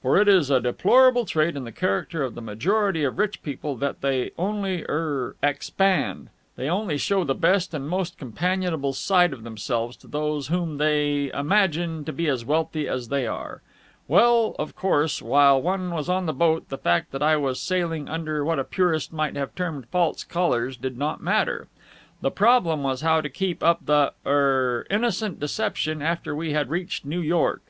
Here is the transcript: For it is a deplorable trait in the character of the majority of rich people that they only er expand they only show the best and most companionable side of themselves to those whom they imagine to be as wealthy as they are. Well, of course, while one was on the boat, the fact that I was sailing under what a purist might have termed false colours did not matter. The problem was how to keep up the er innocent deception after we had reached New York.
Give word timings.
For 0.00 0.16
it 0.16 0.26
is 0.26 0.48
a 0.48 0.58
deplorable 0.58 1.26
trait 1.26 1.54
in 1.54 1.64
the 1.64 1.70
character 1.70 2.22
of 2.22 2.34
the 2.34 2.40
majority 2.40 3.04
of 3.04 3.18
rich 3.18 3.42
people 3.42 3.76
that 3.76 4.00
they 4.00 4.30
only 4.38 4.86
er 4.88 5.36
expand 5.42 6.30
they 6.56 6.66
only 6.66 6.96
show 6.96 7.24
the 7.24 7.34
best 7.34 7.74
and 7.74 7.86
most 7.86 8.16
companionable 8.16 8.94
side 8.94 9.34
of 9.34 9.44
themselves 9.44 9.94
to 9.98 10.06
those 10.06 10.46
whom 10.48 10.78
they 10.78 11.30
imagine 11.32 12.06
to 12.06 12.12
be 12.14 12.26
as 12.26 12.42
wealthy 12.42 12.88
as 12.88 13.10
they 13.10 13.26
are. 13.26 13.60
Well, 14.08 14.56
of 14.58 14.74
course, 14.74 15.20
while 15.20 15.60
one 15.60 15.90
was 15.90 16.08
on 16.08 16.24
the 16.24 16.32
boat, 16.32 16.70
the 16.70 16.78
fact 16.78 17.12
that 17.12 17.22
I 17.22 17.36
was 17.36 17.60
sailing 17.60 18.08
under 18.08 18.42
what 18.46 18.58
a 18.58 18.64
purist 18.64 19.12
might 19.12 19.36
have 19.36 19.54
termed 19.54 19.88
false 19.90 20.24
colours 20.24 20.78
did 20.78 20.96
not 20.96 21.22
matter. 21.22 21.68
The 22.22 22.30
problem 22.30 22.82
was 22.82 23.02
how 23.02 23.20
to 23.20 23.28
keep 23.28 23.62
up 23.62 23.84
the 23.84 24.14
er 24.24 24.86
innocent 24.88 25.38
deception 25.38 26.00
after 26.00 26.34
we 26.34 26.54
had 26.54 26.70
reached 26.70 27.04
New 27.04 27.20
York. 27.20 27.60